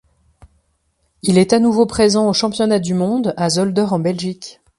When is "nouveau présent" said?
1.59-2.27